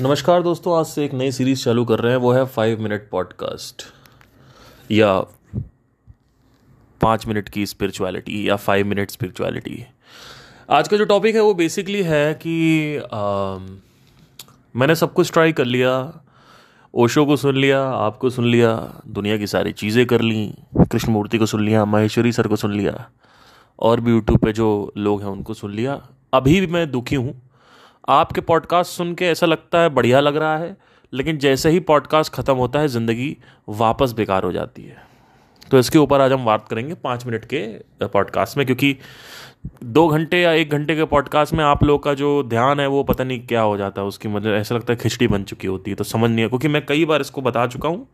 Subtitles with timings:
[0.00, 3.10] नमस्कार दोस्तों आज से एक नई सीरीज़ चालू कर रहे हैं वो है फाइव मिनट
[3.10, 3.82] पॉडकास्ट
[4.90, 5.20] या
[7.02, 9.86] पाँच मिनट की स्पिरिचुअलिटी या फाइव मिनट स्पिरिचुअलिटी
[10.70, 13.22] आज का जो टॉपिक है वो बेसिकली है कि आ,
[14.76, 16.24] मैंने सब कुछ ट्राई कर लिया
[16.94, 21.46] ओशो को सुन लिया आपको सुन लिया दुनिया की सारी चीज़ें कर ली कृष्णमूर्ति को
[21.46, 23.10] सुन लिया महेश्वरी सर को सुन लिया
[23.80, 27.43] और भी यूट्यूब पे जो लोग हैं उनको सुन लिया। अभी भी मैं दुखी हूँ
[28.08, 30.76] आपके पॉडकास्ट सुन के ऐसा लगता है बढ़िया लग रहा है,
[31.12, 33.36] लेकिन जैसे ही पॉडकास्ट ख़त्म होता है, ज़िंदगी
[33.68, 35.02] वापस बेकार हो जाती है।
[35.70, 37.66] तो इसके ऊपर आज हम बात करेंगे पाँच मिनट के
[38.06, 38.96] पॉडकास्ट में, क्योंकि
[39.84, 43.02] दो घंटे या एक घंटे के पॉडकास्ट में आप लोग का जो ध्यान है, वो
[43.04, 45.90] पता नहीं क्या हो जाता है, उसकी मतलब ऐसा लगता है खिचड़ी बन चुकी होती
[45.90, 48.06] है तो समझ नहीं है। क्योंकि मैं कई बार इसको बता चुका हूँ।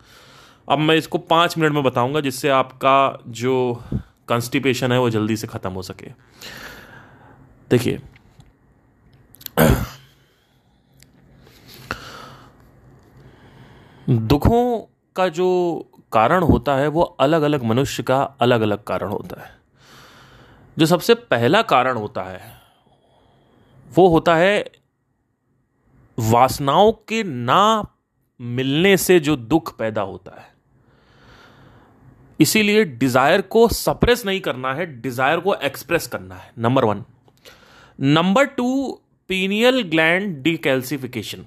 [0.68, 3.82] अब मैं इसको पाँच मिनट में बताऊँगा, जिससे आपका जो
[4.28, 6.10] कॉन्स्टिपेशन है, वो जल्दी से ख़त्म हो सके।
[7.70, 7.98] देखिए
[14.10, 14.80] दुखों
[15.16, 15.48] का जो
[16.12, 19.50] कारण होता है, वो अलग अलग मनुष्य का अलग अलग कारण होता है।
[20.76, 22.40] जो सबसे पहला कारण होता है,
[23.90, 24.70] वो होता है
[26.18, 27.84] वासनाओं के ना
[28.40, 30.48] मिलने से जो दुख पैदा होता है।
[32.40, 37.04] इसीलिए डिज़ायर को सप्रेस नहीं करना है डिज़ायर को एक्सप्रेस करना है number one
[37.98, 39.00] number two
[39.30, 41.44] pineal gland decalcification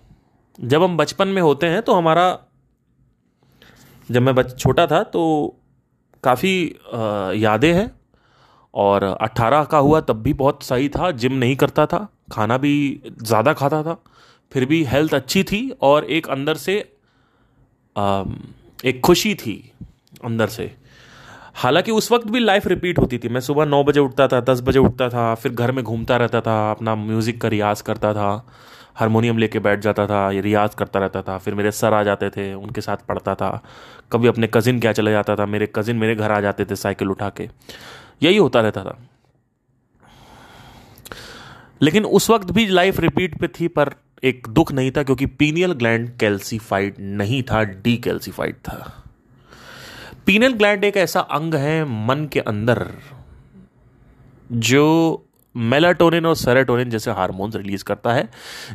[0.59, 2.28] जब हम बचपन में होते हैं तो हमारा
[4.12, 5.23] जब मैं बच छोटा था तो
[6.23, 6.76] काफ़ी
[7.44, 7.92] यादें हैं
[8.73, 13.02] और 18 का हुआ तब भी बहुत सही था जिम नहीं करता था खाना भी
[13.22, 13.98] ज़्यादा खाता था
[14.52, 16.80] फिर भी हेल्थ अच्छी थी और एक अंदर से
[17.98, 18.24] आ,
[18.86, 19.72] एक खुशी थी
[20.26, 20.76] अंदर से।
[21.56, 24.62] हालाँकि उस वक्त भी लाइफ रिपीट होती थी मैं सुबह नौ बजे उठता था दस
[24.62, 28.48] बजे उठता था फिर घर में घूमता रहता था अपना म्यूज़िक का रियाज करता था।
[28.95, 32.53] हारमोनियम लेके बैठ जाता था रियाज करता रहता था, फिर मेरे सर आ जाते थे,
[32.53, 33.61] उनके साथ पढ़ता था।
[34.11, 37.09] कभी अपने कज़िन क्या चले जाता था, मेरे कज़िन मेरे घर आ जाते थे साइकिल
[37.09, 37.50] उठा के
[38.23, 38.97] यही होता रहता था।
[41.81, 45.72] लेकिन उस वक्त भी लाइफ रिपीट पे थी, पर एक दुख नहीं था, क्योंकि पीनियल
[45.73, 48.78] ग्लैंड कैल्सीफाइड नहीं था डी कैल्सीफाइड था।
[50.25, 52.88] पीनियल ग्लैंड एक ऐसा अंग है, मन के अंदर,
[54.51, 55.25] जो
[55.58, 58.31] मेलाटोनिन और सेरेटोनिन जैसे हार्मोन्स रिलीज़ करता है।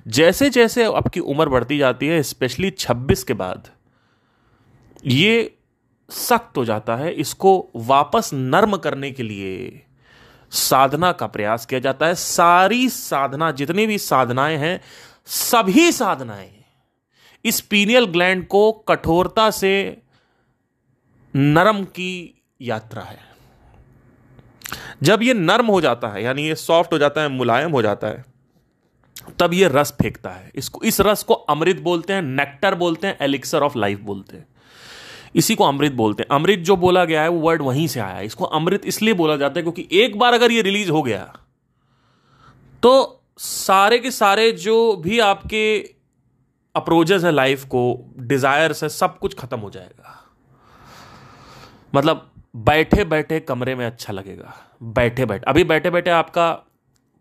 [0.09, 3.69] जैसे जैसे आपकी उम्र बढ़ती जाती है, स्पेशली 26 के बाद,
[5.07, 5.55] ये
[6.11, 9.83] सख्त हो जाता है। इसको वापस नर्म करने के लिए
[10.51, 14.81] साधना का प्रयास किया जाता है। सारी साधना, जितनी भी साधनाएँ हैं,
[15.27, 16.65] सभी साधनाएँ
[17.45, 20.03] इस पीनियल ग्लैंड को कठोरता से
[21.37, 23.28] नरम की यात्रा है।
[25.03, 28.07] जब ये नर्म हो जाता है, यानी ये सॉफ्ट हो जाता है, मुलायम हो जाता
[28.07, 28.25] है,
[29.39, 33.17] तब ये रस फेंकता है। इसको, इस रस को अमृत बोलते हैं नेक्टर बोलते हैं
[33.21, 34.47] एलिक्सर ऑफ़ लाइफ बोलते हैं।
[35.35, 38.15] इसी को अमृत बोलते हैं। अमृत जो बोला गया है, वो वर्ड वहीं से आया
[38.15, 41.39] है। इसको अमृत इसलिए बोला जाता है क्योंकि एक बार अगर ये रिलीज़ हो गया
[42.83, 45.79] तो सारे के सारे जो भी आपके
[46.75, 50.25] अप्रोचेस है लाइफ को डिजायर्स है, सब कुछ खत्म हो जाएगा।
[51.95, 56.51] मतलब बैठे बैठे कमरे में अच्छा लगेगा। बैठे बैठे अभी बैठे बैठे आपका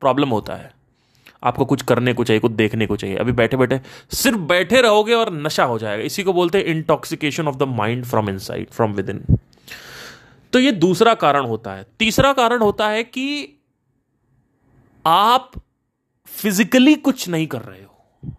[0.01, 0.72] प्रॉब्लम होता है।
[1.44, 3.79] आपको कुछ करने को चाहिए, कुछ देखने को चाहिए। अभी बैठे बैठे
[4.13, 8.06] सिर्फ़ बैठे रहोगे और नशा हो जाएगा। इसी को बोलते हैं intoxication of the mind
[8.06, 9.23] from inside from within
[10.53, 13.59] तो ये दूसरा कारण होता है। तीसरा कारण होता है कि
[15.06, 15.51] आप
[16.28, 18.34] फिजिकली कुछ नहीं कर रहे हो।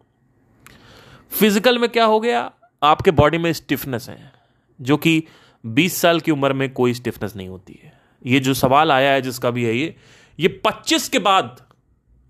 [1.33, 2.51] फ़िज़िकल में क्या हो गया?
[2.83, 4.33] आपके बॉडी में स्टिफनेस है,
[4.81, 5.23] जो कि
[5.65, 7.88] बीस साल की उम्र में कोई स्टिफनेस नहीं होती है।
[8.23, 9.95] ये जो सवाल आया है, जिसका भी है ये
[10.39, 11.57] ये पच्चीस के बाद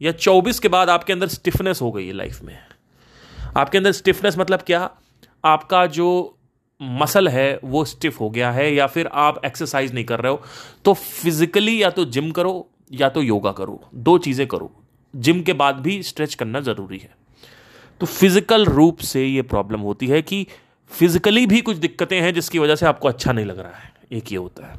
[0.00, 2.58] या चौबीस के बाद आपके अंदर स्टिफनेस हो गई है लाइफ में।
[3.56, 4.90] आपके अंदर स्टिफनेस मतलब क्या?
[5.44, 6.34] आपका जो
[6.80, 10.42] मसल है, वो स्टिफ हो गया है, या फिर आप एक्सरसाइज नहीं कर रहे हो
[10.84, 14.70] तो फिजिकली या तो जिम करो, या तो योगा करो, दो चीज़ें करो।
[15.14, 17.10] जिम के बाद भी स्ट्रेच करना ज़रूरी है।
[18.00, 20.46] तो फ़िज़िकल रूप से ये प्रॉब्लम होती है कि
[20.90, 24.32] फिजिकली भी कुछ दिक्कतें हैं, जिसकी वजह से आपको अच्छा नहीं लग रहा है। एक
[24.32, 24.76] ये होता है।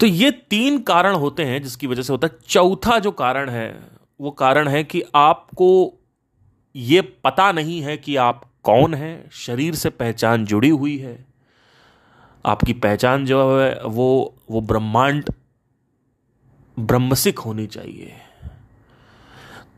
[0.00, 3.88] तो ये तीन कारण होते हैं जिसकी वजह से होता है। चौथा जो कारण है,
[4.20, 5.94] वो कारण है कि आपको
[6.76, 11.24] ये पता नहीं है कि आप कौन है। शरीर से पहचान जुड़ी हुई है।
[12.46, 15.30] आपकी पहचान जो है, वो वो ब्रह्मांड,
[16.78, 18.12] ब्रह्मसिक होनी चाहिए।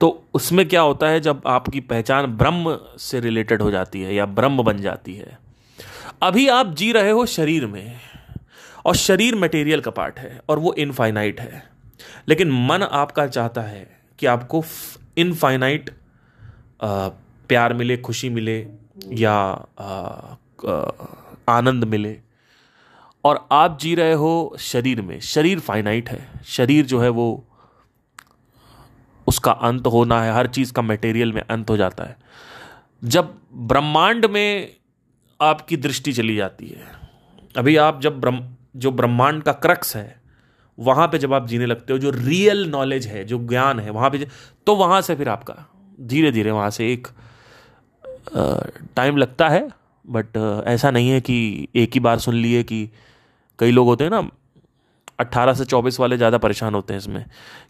[0.01, 4.27] तो उसमें क्या होता है, जब आपकी पहचान ब्रह्म से रिलेटेड हो जाती है या
[4.27, 5.39] ब्रह्म बन जाती है।
[6.23, 8.01] अभी आप जी रहे हो शरीर में।
[8.87, 11.71] और शरीर मटेरियल का पार्ट है, और वो इनफाइनाइट है।
[12.29, 14.65] लेकिन मन आपका चाहता है कि आपको
[15.19, 15.91] इनफाइनाइट
[16.85, 18.67] प्यार मिले, खुशी मिले,
[19.12, 19.67] या
[21.49, 22.21] आनंद मिले।
[23.25, 27.44] और आप जी रहे हो शरीर में। शरीर फाइनाइट है। शरीर जो है वो,
[29.27, 32.17] उसका अंत होना है। हर चीज़ का मटेरियल में अंत हो जाता है।
[33.05, 34.77] जब ब्रह्मांड में
[35.41, 36.85] आपकी दृष्टि चली जाती है,
[37.56, 40.20] अभी आप जब ब्रह्म जो ब्रह्मांड का क्रक्स है,
[40.78, 44.11] वहाँ पे जब आप जीने लगते हो, जो रियल नॉलेज है, जो ज्ञान है, वहाँ
[44.11, 44.26] पे
[44.67, 45.55] तो वहाँ से फिर आपका
[45.99, 47.08] धीरे धीरे वहाँ से एक
[48.96, 49.69] टाइम लगता है।
[50.05, 50.37] बट
[50.67, 52.88] ऐसा नहीं है कि एक ही बार सुन लिए कि
[53.58, 54.28] कई लोग होते हैं ना,
[55.19, 57.25] अट्ठारह से चौबीस वाले ज़्यादा परेशान होते हैं इसमें,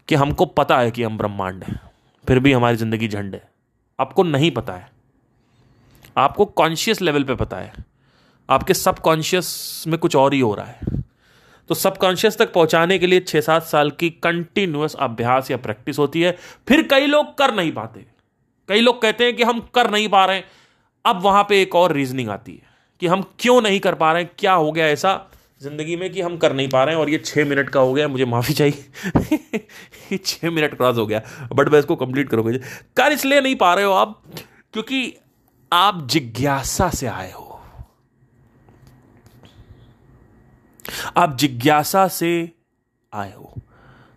[0.07, 1.79] कि हमको पता है कि हम ब्रह्मांड हैं,
[2.27, 3.41] फिर भी हमारी ज़िंदगी झंड है।
[3.99, 4.89] आपको नहीं पता है।
[6.17, 7.73] आपको कॉन्शियस लेवल पे पता है।
[8.49, 10.79] आपके सबकॉन्शियस में कुछ और ही हो रहा है।
[11.69, 16.21] तो सबकॉन्शियस तक पहुँचाने के लिए छह सात साल की कंटिन्यूस अभ्यास या प्रैक्टिस होती
[16.21, 18.05] है। फिर कई लोग कर नहीं पाते।
[18.69, 20.43] कई लोग कहते हैं कि हम कर नहीं पा रहे हैं।
[21.05, 22.61] अब वहाँ पे एक और रीजनिंग आती है
[22.99, 24.31] कि हम क्यों नहीं कर पा रहे हैं?
[24.39, 27.01] क्या हो गया ऐसा ज़िंदगी में कि हम कर नहीं पा रहे हैं?
[27.01, 28.85] और ये छह मिनट का हो गया, मुझे माफ़ी चाहिए।
[30.11, 31.21] ये छह मिनट क्रॉस हो गया
[31.53, 32.57] बट मैं इसको कंप्लीट करोगे।
[32.97, 34.21] कर इसलिए नहीं पा रहे हो आप,
[34.73, 35.17] क्योंकि
[35.73, 37.46] आप जिज्ञासा से आए हो।
[41.17, 42.31] आप जिज्ञासा से
[43.13, 43.53] आए हो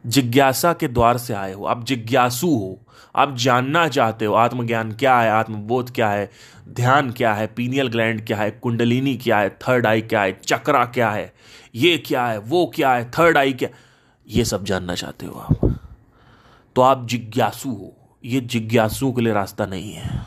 [0.05, 2.79] जिज्ञासा के द्वार से आए हो आप जिज्ञासु हो
[3.15, 6.31] आप जानना चाहते हो आत्मज्ञान क्या है आत्मबोध क्या है
[6.71, 10.85] ध्यान क्या है पीनियल ग्लैंड क्या है कुंडलिनी क्या है थर्ड आई क्या है चक्रा
[10.85, 11.33] क्या है
[11.75, 13.69] ये क्या है वो क्या है थर्ड आई क्या
[14.27, 15.79] ये सब जानना चाहते हो आप
[16.77, 17.95] तो आप जिज्ञासु हो
[18.25, 20.27] ये जिज्ञासुओं के लिए रास्ता नहीं है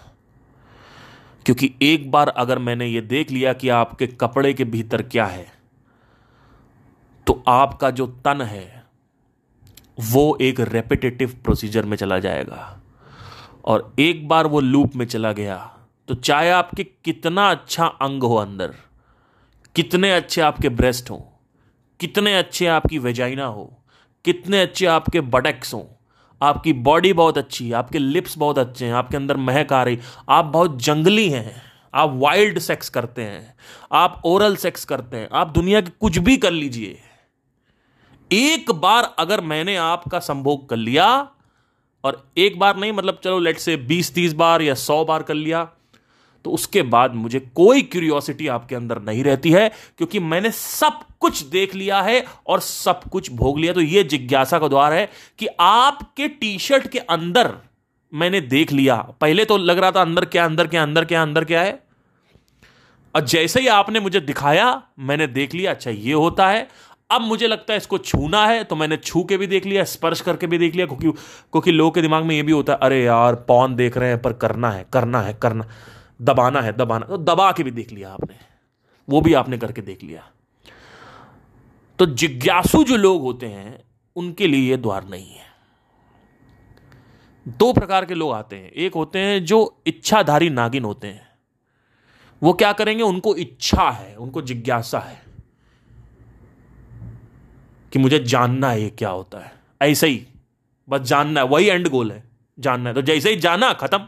[1.45, 5.45] क्योंकि एक बार अगर मैंने ये देख लिया कि आपके कपड़े के भीतर क्या है
[7.27, 8.83] तो आपका जो तन है,
[10.03, 12.79] वो एक रेपिटेटिव प्रोसीजर में चला जाएगा।
[13.65, 15.57] और एक बार वो लूप में चला गया
[16.07, 18.73] तो चाहे आपके कितना अच्छा अंग हो अंदर,
[19.75, 21.17] कितने अच्छे आपके ब्रेस्ट हो,
[21.99, 23.63] कितने अच्छे आपकी वेजाइना हो,
[24.25, 25.87] कितने अच्छे आपके बटक्स हो,
[26.41, 29.99] आपकी बॉडी बहुत अच्छी है, आपके लिप्स बहुत अच्छे हैं, आपके अंदर महक आ रही,
[30.29, 31.61] आप बहुत जंगली हैं,
[31.93, 33.55] आप वाइल्ड सेक्स करते हैं,
[33.91, 36.99] आप ओरल सेक्स करते हैं, आप दुनिया के कुछ भी कर लीजिए।
[38.33, 41.07] एक बार अगर मैंने आपका संभोग कर लिया,
[42.03, 45.33] और एक बार नहीं मतलब चलो लेट से बीस, तीस बार या सौ बार कर
[45.35, 45.67] लिया
[46.45, 51.41] तो उसके बाद मुझे कोई क्यूरियोसिटी आपके अंदर नहीं रहती है, क्योंकि मैंने सब कुछ
[51.43, 55.05] देख लिया है और सब कुछ भोग लिया। तो यह जिज्ञासा का द्वार है
[55.39, 57.53] कि आपके टी शर्ट के अंदर
[58.13, 61.45] मैंने देख लिया। पहले तो लग रहा था अंदर क्या अंदर क्या अंदर क्या अंदर
[61.45, 61.79] क्या है?
[63.15, 66.67] और जैसे ही आपने मुझे दिखाया, मैंने देख लिया अच्छा ये होता है।
[67.13, 70.21] अब मुझे लगता है इसको छूना है तो मैंने छू के भी देख लिया, स्पर्श
[70.21, 73.03] करके भी देख लिया, क्योंकि क्योंकि लोगों के दिमाग में ये भी होता है, अरे
[73.03, 75.67] यार, पौन देख रहे हैं, पर करना है करना है, करना,
[76.21, 78.35] दबाना है, दबाना। तो दबा के भी देख लिया आपने,
[79.09, 80.27] वो भी आपने करके देख लिया।
[81.99, 83.83] तो जिज्ञासु जो लोग होते हैं,
[84.15, 85.51] उनके लिए यह द्वार नहीं है।
[87.47, 91.27] दो प्रकार के लोग आते हैं। एक होते हैं जो इच्छाधारी नागिन होते हैं।
[92.41, 93.03] वो क्या करेंगे?
[93.03, 95.32] उनको इच्छा है, उनको जिज्ञासा है।
[97.93, 100.27] कि मुझे जानना है ये क्या होता है। ऐसे ही,
[100.89, 102.23] बस जानना है, वही एंड गोल है,
[102.59, 104.07] जानना है। तो जैसे ही जाना, खत्म।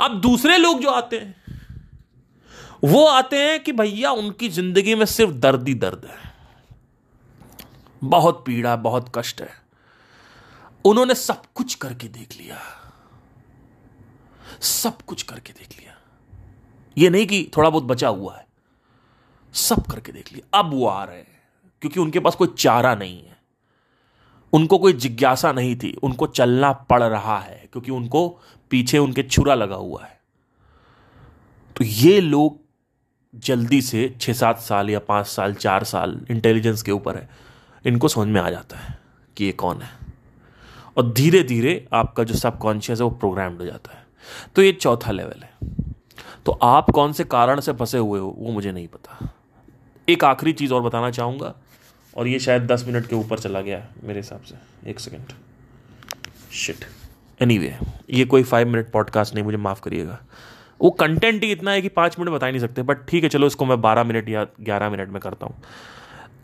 [0.00, 1.44] अब दूसरे लोग जो आते हैं,
[2.84, 6.34] वो आते हैं कि भैया, उनकी ज़िंदगी में सिर्फ़ दर्द ही दर्द है।
[8.04, 9.50] बहुत पीड़ा, बहुत कष्ट है।
[10.84, 12.58] उन्होंने सब कुछ करके देख लिया।
[14.60, 15.96] सब कुछ करके देख लिया।
[16.98, 18.46] ये नहीं कि थोड़ा बहुत बचा हुआ है।
[19.54, 21.33] सब करके देख लिया। अब वो आ रहे हैं।
[21.84, 23.36] क्योंकि उनके पास कोई चारा नहीं है।
[24.52, 29.54] उनको कोई जिज्ञासा नहीं थी। उनको चलना पड़ रहा है, क्योंकि उनको पीछे उनके छुरा
[29.54, 30.20] लगा हुआ है।
[31.76, 32.60] तो ये लोग
[33.34, 37.28] जल्दी से छह सात साल या पाँच साल, चार साल इंटेलिजेंस के ऊपर है।
[37.86, 38.98] इनको समझ में आ जाता है
[39.36, 39.90] कि ये कौन है।
[40.96, 44.06] और धीरे धीरे आपका जो सबकॉन्शियस है, वो प्रोग्राम्ड हो जाता है।
[44.56, 45.82] तो ये चौथा लेवल है।
[46.46, 49.34] तो आप कौन से कारण से फंसे हुए हो, वो मुझे नहीं पता।
[50.08, 51.54] एक आखिरी चीज़ और बताना चाहूँगा।
[52.16, 55.32] और ये शायद दस मिनट के ऊपर चला गया मेरे हिसाब से। एक सेकेंड
[56.52, 56.84] शिट
[57.40, 60.18] एनी anyway, ये कोई फाइव मिनट पॉडकास्ट नहीं मुझे माफ़ करिएगा।
[60.80, 63.28] वो कंटेंट ही इतना है कि पाँच मिनट बता ही नहीं सकते बट ठीक है
[63.28, 65.62] चलो इसको मैं बारह मिनट या ग्यारह मिनट में करता हूँ।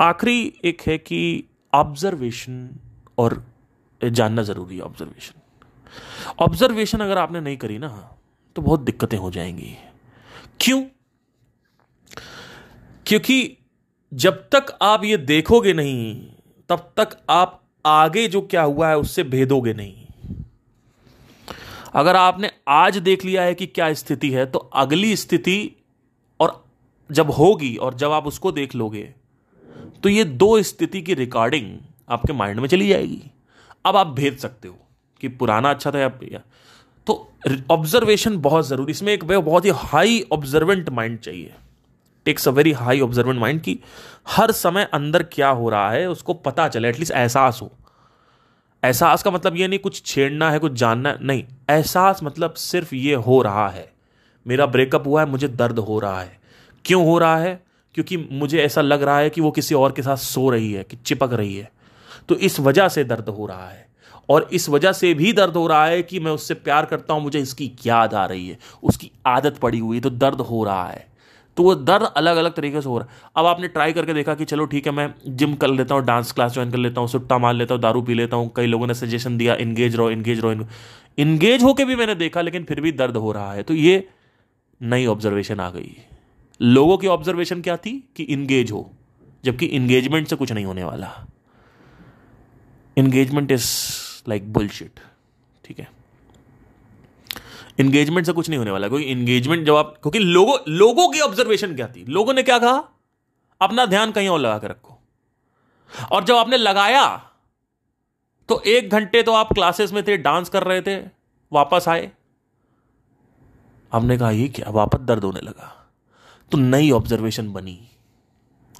[0.01, 2.69] आखिरी एक है कि ऑब्जर्वेशन
[3.19, 3.43] और
[4.01, 5.41] जानना ज़रूरी है ऑब्जर्वेशन
[6.39, 7.89] ऑब्जर्वेशन अगर आपने नहीं करी ना
[8.57, 9.77] तो बहुत दिक्कतें हो जाएँगी।
[10.61, 10.83] क्यों?
[13.07, 13.57] क्योंकि
[14.13, 16.15] जब तक आप ये देखोगे नहीं,
[16.71, 20.07] तब तक आप आगे जो क्या हुआ है उससे भेदोगे नहीं।
[21.95, 25.71] अगर आपने आज देख लिया है कि क्या स्थिति है तो अगली स्थिति
[26.41, 26.53] और
[27.11, 29.03] जब होगी और जब आप उसको देख लोगे
[30.03, 31.71] तो ये दो स्थिति की रिकॉर्डिंग
[32.09, 33.23] आपके माइंड में चली जाएगी।
[33.85, 34.79] अब आप भेज सकते हो
[35.21, 36.41] कि पुराना अच्छा था या
[37.07, 37.33] तो
[37.71, 41.55] ऑब्जर्वेशन बहुत ज़रूरी, इसमें एक बहुत ही हाई ऑब्जर्वेंट माइंड चाहिए।
[42.25, 43.79] Takes a very high observant mind कि
[44.29, 47.73] हर समय अंदर क्या हो रहा है, उसको पता चले एटलीस्ट एहसास हो।
[48.85, 53.15] एहसास का मतलब ये नहीं कुछ छेड़ना है, कुछ जानना नहीं। एहसास मतलब सिर्फ़ ये
[53.15, 53.93] हो रहा है,
[54.47, 56.41] मेरा ब्रेकअप हुआ है, मुझे दर्द हो रहा है।
[56.85, 57.63] क्यों हो रहा है?
[57.95, 60.85] क्योंकि मुझे ऐसा लग रहा है कि वो किसी और के साथ सो रही है,
[60.85, 61.71] कि चिपक रही है।
[62.29, 63.89] तो इस वजह से दर्द हो रहा है।
[64.29, 67.23] और इस वजह से भी दर्द हो रहा है कि मैं उससे प्यार करता हूँ,
[67.23, 70.89] मुझे इसकी याद आ रही है, उसकी आदत पड़ी हुई है तो दर्द हो रहा
[70.89, 71.10] है।
[71.57, 74.35] तो वो दर्द अलग अलग तरीके से हो रहा है। अब आपने ट्राई करके देखा
[74.35, 77.09] कि चलो ठीक है, मैं जिम कर लेता हूँ डांस क्लास ज्वाइन कर लेता हूँ,
[77.09, 80.11] सुट्टा मार लेता हूँ, दारू पी लेता हूँ, कई लोगों ने सजेशन दिया इंगेज रहो
[80.11, 80.67] इंगेज रहो
[81.19, 84.09] इंगेज होके भी मैंने देखा, लेकिन फिर भी दर्द हो रहा है। तो ये
[84.81, 85.97] नई ऑब्जर्वेशन आ गई।
[86.61, 87.93] लोगों की ऑब्जर्वेशन क्या थी?
[88.17, 88.91] कि इंगेज हो,
[89.45, 91.13] जबकि इंगेजमेंट से कुछ नहीं होने वाला।
[92.97, 93.67] इंगेजमेंट इज़
[94.29, 95.01] लाइक बुलशिट
[95.65, 95.89] ठीक है?
[97.79, 101.75] इंगेजमेंट से कुछ नहीं होने वाला क्योंकि इंगेजमेंट जब आप, क्योंकि लोगों लोगों की ऑब्जर्वेशन
[101.75, 102.05] क्या थी?
[102.05, 102.83] लोगों ने क्या कहा?
[103.61, 104.99] अपना ध्यान कहीं और लगा के रखो।
[106.13, 107.05] और जब आपने लगाया
[108.49, 110.97] तो एक घंटे तो आप क्लासेस में थे डांस कर रहे थे,
[111.53, 112.11] वापस आए।
[113.93, 114.71] हमने कहा, ये क्या?
[114.71, 115.77] वापस दर्द होने लगा।
[116.53, 117.79] तो नई ऑब्जर्वेशन बनी।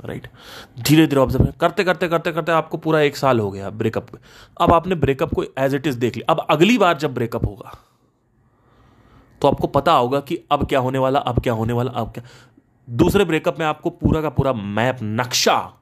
[0.05, 0.27] राइट
[0.79, 4.07] धीरे धीरे ऑब्ज़र्व करते करते करते करते आपको पूरा एक साल हो गया ब्रेकअप
[4.61, 7.73] अब आपने ब्रेकअप को एज इट इज़ देख लिया। अब अगली बार जब ब्रेकअप होगा
[9.43, 12.25] तो आपको पता होगा कि अब क्या होने वाला, अब क्या होने वाला, अब क्या।
[12.91, 15.73] दूसरे ब्रेकअप में आपको पूरा का पूरा मैप नक्शा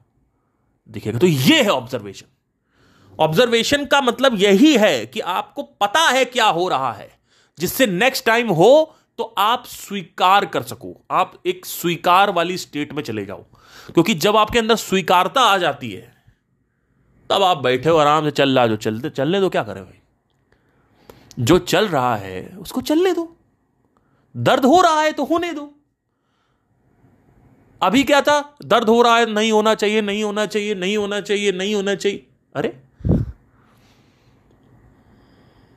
[0.89, 2.27] दिखेगा। तो ये है ऑब्जर्वेशन
[3.19, 7.19] ऑब्जर्वेशन का मतलब यही है कि आपको पता है क्या हो रहा है।
[7.59, 13.03] जिससे नेक्स्ट टाइम हो तो आप स्वीकार कर सको। आप एक स्वीकार वाली स्टेट में
[13.03, 13.43] चले जाओ।
[13.93, 16.13] क्योंकि जब आपके अंदर स्वीकारता आ जाती है,
[17.29, 19.99] तब आप बैठे हो आराम से, चल रहा जो चलते, चलने दो क्या करें भाई?
[21.39, 23.35] जो चल रहा है, उसको चलने दो।
[24.35, 25.73] दर्द हो रहा है तो होने दो।
[27.81, 28.57] अभी क्या था?
[28.65, 31.95] दर्द हो रहा है, नहीं होना चाहिए, नहीं होना चाहिए, नहीं होना चाहिए, नहीं होना
[31.95, 32.73] चाहिए। अरे,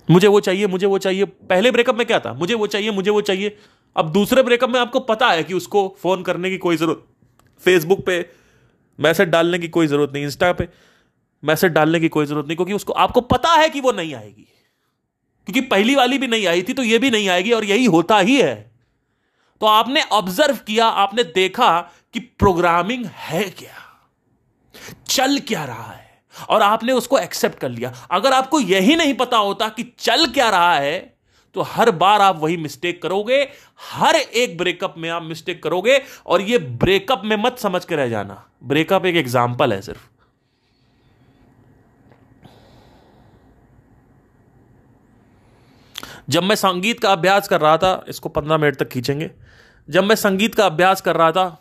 [0.08, 2.32] मुझे वो चाहिए, मुझे वो चाहिए। पहले ब्रेकअप में क्या था?
[2.32, 3.56] मुझे वो चाहिए, मुझे वो चाहिए।
[3.96, 7.04] अब दूसरे ब्रेकअप में आपको पता है कि उसको फ़ोन करने की कोई ज़रूरत
[7.62, 8.24] फेसबुक पे
[8.98, 10.68] मैसेज डालने की कोई ज़रूरत नहीं इंस्टा पे
[11.42, 14.46] मैसेज डालने की कोई ज़रूरत नहीं, क्योंकि उसको आपको पता है कि वो नहीं आएगी।
[15.48, 18.18] क्योंकि पहली वाली भी नहीं आई थी तो यह भी नहीं आएगी और यही होता
[18.18, 18.54] ही है।
[19.60, 21.80] तो आपने ऑब्ज़र्व किया, आपने देखा
[22.14, 23.78] कि प्रोग्रामिंग है क्या?
[25.08, 26.10] चल क्या रहा है?
[26.48, 30.48] और आपने उसको एक्सेप्ट कर लिया। अगर आपको यही नहीं पता होता कि चल क्या
[30.50, 31.00] रहा है
[31.54, 33.36] तो हर बार आप वही मिस्टेक करोगे,
[33.80, 38.08] हर एक ब्रेकअप में आप मिस्टेक करोगे, और ये ब्रेकअप में मत समझ के रह
[38.08, 40.08] जाना। ब्रेकअप एक एग्ज़ाम्पल है सिर्फ़।
[46.28, 49.30] जब मैं संगीत का अभ्यास कर रहा था, इसको पंद्रह मिनट तक खींचेंगे।
[49.88, 51.58] जब मैं संगीत का अभ्यास कर रहा था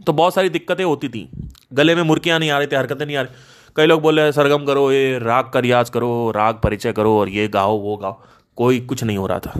[0.00, 1.28] तो बहुत सारी दिक्कतें होती थी।
[1.72, 4.64] गले में मुर्कियाँ नहीं आ रही थी हरकतें नहीं आ रही। कई लोग बोले सरगम
[4.64, 8.20] करो, ये राग का रियाज करो, राग परिचय करो और ये गाओ, वो गाओ।
[8.58, 9.52] कोई कुछ नहीं हो रहा था।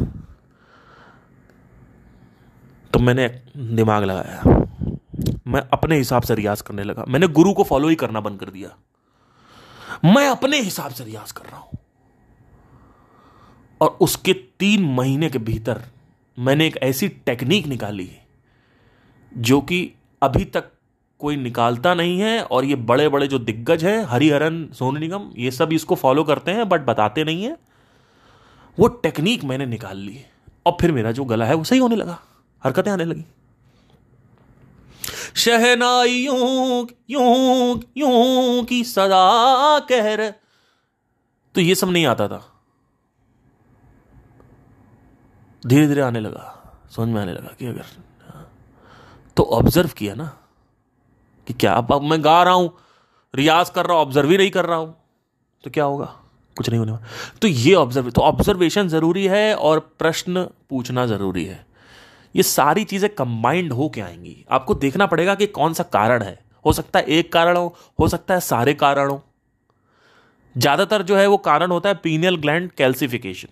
[2.92, 4.42] तो मैंने दिमाग लगाया।
[5.46, 8.50] मैं अपने हिसाब से रियाज करने लगा। मैंने गुरु को फॉलो ही करना बंद कर
[8.50, 8.76] दिया।
[10.04, 11.78] मैं अपने हिसाब से रियाज कर रहा हूँ।
[13.84, 15.82] और उसके तीन महीने के भीतर
[16.38, 18.10] मैंने एक ऐसी टेक्निक निकाली
[19.32, 19.78] जो कि
[20.22, 20.70] अभी तक
[21.20, 25.50] कोई निकालता नहीं है और ये बड़े बड़े जो दिग्गज हैं, हरिहरन, सोनू निगम, ये
[25.50, 27.56] सब इसको फॉलो करते हैं बट बताते नहीं है।
[28.78, 30.18] वो टेक्निक मैंने निकाल ली
[30.66, 32.18] और फिर मेरा जो गला है, वो सही होने लगा।
[32.62, 33.24] हरकतें आने लगी।
[35.36, 40.30] शहनाई यूँ यूँ यूँ की सदा कह रहे
[41.54, 42.42] तो ये सब नहीं आता था।
[45.64, 46.54] धीरे धीरे आने लगा,
[46.92, 47.84] समझ में आने लगा कि अगर
[49.36, 50.24] तो ऑब्ज़र्व किया ना,
[51.46, 52.72] कि क्या अब मैं गा रहा हूँ,
[53.34, 54.94] रियाज कर रहा हूँ ऑब्ज़र्व ही नहीं कर रहा हूँ
[55.64, 56.04] तो क्या होगा?
[56.56, 61.44] कुछ नहीं होने वाला। तो ये ऑब्ज़र्व तो ऑब्जर्वेशन ज़रूरी है और प्रश्न पूछना ज़रूरी
[61.44, 61.64] है।
[62.34, 66.38] ये सारी चीज़ें कंबाइंड हो के आएँगी। आपको देखना पड़ेगा कि कौन सा कारण है।
[66.64, 69.22] हो सकता है एक कारण हो हो सकता है सारे कारण हो।
[70.54, 73.48] ज़्यादातर जो है वो कारण होता है पीनियल ग्लैंड कैल्सिफिकेशन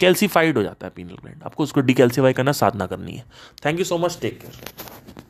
[0.00, 3.24] कैल्सीफाइड हो जाता है पीनल ग्लैंड आपको उसको डिकैल्सीफाई करना साधना करनी है।
[3.64, 5.24] Thank you so much take care